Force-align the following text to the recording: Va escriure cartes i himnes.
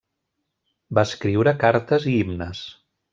Va 0.99 1.03
escriure 1.09 1.53
cartes 1.65 2.09
i 2.13 2.15
himnes. 2.23 2.63